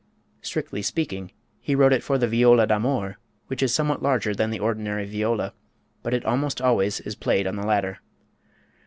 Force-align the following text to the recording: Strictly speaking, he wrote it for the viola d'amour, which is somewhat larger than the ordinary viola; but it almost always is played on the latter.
Strictly 0.41 0.81
speaking, 0.81 1.31
he 1.59 1.75
wrote 1.75 1.93
it 1.93 2.01
for 2.01 2.17
the 2.17 2.27
viola 2.27 2.65
d'amour, 2.65 3.19
which 3.45 3.61
is 3.61 3.71
somewhat 3.71 4.01
larger 4.01 4.33
than 4.33 4.49
the 4.49 4.57
ordinary 4.57 5.05
viola; 5.05 5.53
but 6.01 6.11
it 6.11 6.25
almost 6.25 6.59
always 6.59 7.01
is 7.01 7.13
played 7.13 7.45
on 7.45 7.55
the 7.55 7.67
latter. 7.67 7.99